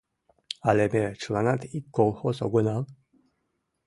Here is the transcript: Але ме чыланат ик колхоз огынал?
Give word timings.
Але 0.69 0.83
ме 0.93 1.03
чыланат 1.21 1.61
ик 1.77 1.85
колхоз 1.97 2.37
огынал? 2.45 2.83